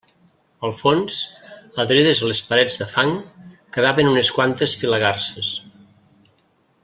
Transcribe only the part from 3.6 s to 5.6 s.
quedaven unes quantes filagarses.